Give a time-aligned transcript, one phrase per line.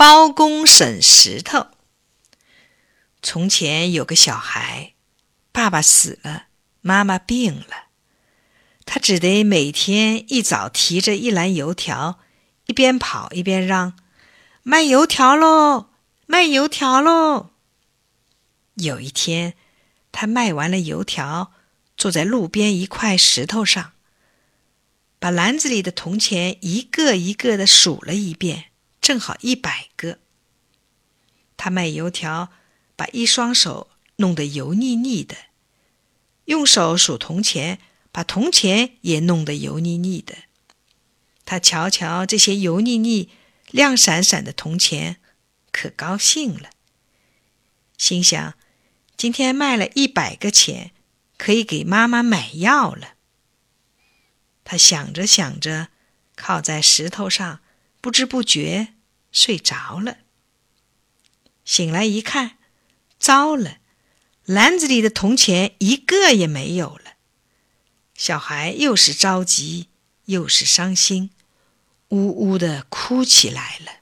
[0.00, 1.66] 包公省石头。
[3.20, 4.94] 从前有个小孩，
[5.52, 6.44] 爸爸死了，
[6.80, 7.88] 妈妈病了，
[8.86, 12.18] 他只得每天一早提着一篮油条，
[12.64, 13.98] 一边跑一边嚷
[14.64, 15.90] ：“卖油条喽，
[16.24, 17.50] 卖油条喽！”
[18.80, 19.52] 有一天，
[20.10, 21.52] 他卖完了油条，
[21.98, 23.92] 坐在路边一块石头上，
[25.18, 28.69] 把篮子里的铜钱一个一个的数了一遍。
[29.00, 30.18] 正好一百个。
[31.56, 32.50] 他卖油条，
[32.96, 35.36] 把一双手弄得油腻腻的；
[36.46, 37.78] 用手数铜钱，
[38.10, 40.34] 把铜钱也弄得油腻腻的。
[41.44, 43.30] 他瞧瞧这些油腻腻、
[43.70, 45.20] 亮闪闪的铜钱，
[45.72, 46.70] 可高兴了，
[47.98, 48.54] 心想：
[49.16, 50.92] 今天卖了一百个钱，
[51.36, 53.14] 可以给妈妈买药了。
[54.64, 55.88] 他想着想着，
[56.36, 57.60] 靠在石头上。
[58.00, 58.94] 不知不觉
[59.30, 60.18] 睡着了。
[61.64, 62.58] 醒来一看，
[63.18, 63.78] 糟了，
[64.44, 67.12] 篮子里的铜钱一个也没有了。
[68.14, 69.88] 小孩又是着急
[70.24, 71.30] 又是伤心，
[72.08, 74.00] 呜呜的哭起来了。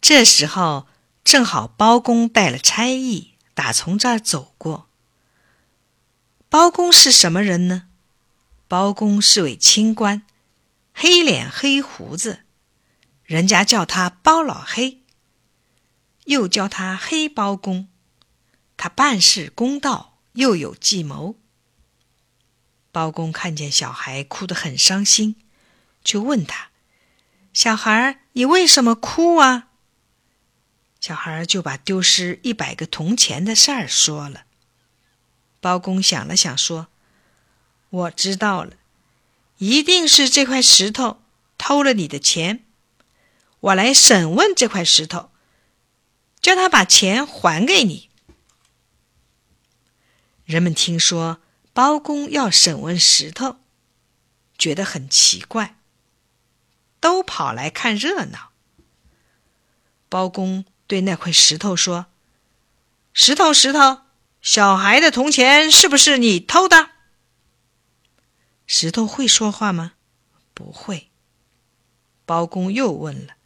[0.00, 0.88] 这时候
[1.22, 4.88] 正好包公带了差役打从这儿走过。
[6.48, 7.88] 包公是什么人呢？
[8.68, 10.22] 包公是位清官，
[10.92, 12.40] 黑脸黑胡子。
[13.24, 15.02] 人家叫他包老黑，
[16.24, 17.88] 又叫他黑包公。
[18.76, 21.36] 他办事公道，又有计谋。
[22.90, 25.36] 包公看见小孩哭得很伤心，
[26.04, 26.70] 就问他
[27.54, 29.68] ：“小孩，你为什么哭啊？”
[31.00, 34.44] 小孩就把丢失一百个铜钱的事儿说了。
[35.60, 36.88] 包公想了想，说
[37.88, 38.74] ：“我知道了，
[39.58, 41.22] 一定是这块石头
[41.56, 42.64] 偷了你的钱。”
[43.62, 45.30] 我来审问这块石头，
[46.40, 48.10] 叫他把钱还给你。
[50.44, 51.40] 人们听说
[51.72, 53.58] 包公要审问石头，
[54.58, 55.76] 觉得很奇怪，
[56.98, 58.50] 都跑来看热闹。
[60.08, 62.06] 包公对那块石头说
[63.14, 64.02] ：“石头，石头，
[64.40, 66.90] 小孩的铜钱是不是你偷的？”
[68.66, 69.92] 石头会说话吗？
[70.52, 71.10] 不会。
[72.26, 73.36] 包公又问了。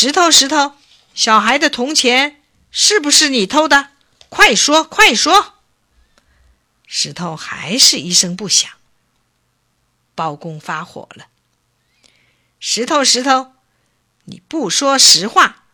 [0.00, 0.74] 石头，石头，
[1.12, 3.90] 小孩的铜钱是不是你偷的？
[4.28, 5.54] 快说，快说！
[6.86, 8.70] 石头还是一声不响。
[10.14, 11.26] 包公发火了
[12.60, 13.54] ：“石头，石头，
[14.26, 15.64] 你不说实话，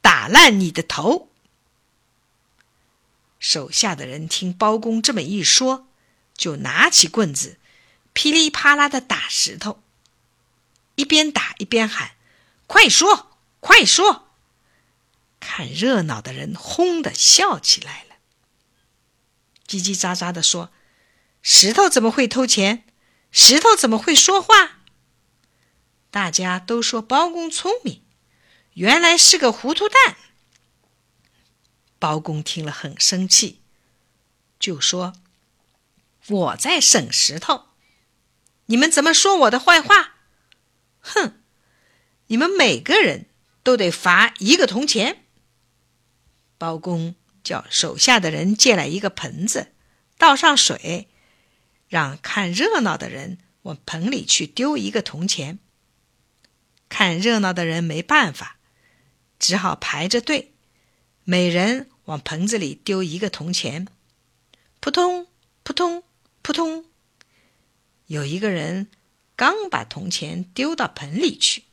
[0.00, 1.30] 打烂你的头！”
[3.38, 5.86] 手下的人听包公这么一说，
[6.36, 7.58] 就拿起棍子，
[8.12, 9.80] 噼里啪啦的打石头，
[10.96, 12.16] 一边打一边喊
[12.66, 13.26] ：“快说！”
[13.60, 14.28] 快说！
[15.40, 18.16] 看热闹的人轰的笑起来了，
[19.66, 20.72] 叽叽喳喳的说
[21.42, 22.84] ：“石头怎么会偷钱？
[23.30, 24.80] 石头怎么会说话？”
[26.10, 28.02] 大家都说包公聪明，
[28.74, 30.16] 原来是个糊涂蛋。
[32.00, 33.60] 包公听了很生气，
[34.58, 35.14] 就说
[36.28, 37.66] ：“我在审石头，
[38.66, 40.16] 你们怎么说我的坏话？
[41.00, 41.40] 哼！
[42.26, 43.26] 你们每个人。”
[43.68, 45.26] 都得罚一个铜钱。
[46.56, 47.14] 包公
[47.44, 49.74] 叫手下的人借来一个盆子，
[50.16, 51.06] 倒上水，
[51.86, 55.58] 让看热闹的人往盆里去丢一个铜钱。
[56.88, 58.56] 看热闹的人没办法，
[59.38, 60.54] 只好排着队，
[61.24, 63.86] 每人往盆子里丢一个铜钱。
[64.80, 65.26] 扑通
[65.62, 66.02] 扑通
[66.40, 66.86] 扑通，
[68.06, 68.88] 有一个人
[69.36, 71.64] 刚把铜钱丢到盆里去。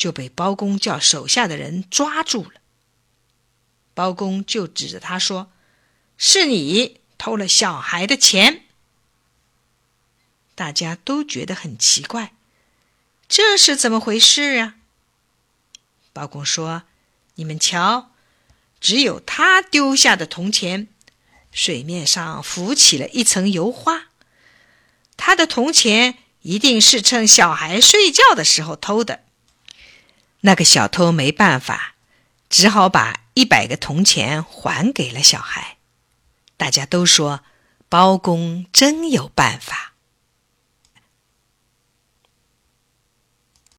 [0.00, 2.52] 就被包公叫手下的人抓住了。
[3.92, 5.52] 包公就指着他说
[6.16, 8.64] ：“是你偷了小孩的钱。”
[10.56, 12.32] 大家都觉得很奇怪，
[13.28, 14.76] 这是怎么回事啊？
[16.14, 16.84] 包公说
[17.36, 18.12] ：“你们瞧，
[18.80, 20.88] 只有他丢下的铜钱，
[21.52, 24.08] 水面上浮起了一层油花。
[25.18, 29.24] 他的铜钱一定是趁小孩睡觉的时候偷的。”
[30.42, 31.94] 那个小偷没办法，
[32.48, 35.76] 只好把一百个铜钱还给了小孩。
[36.56, 37.42] 大家都说
[37.88, 39.89] 包公真有办法。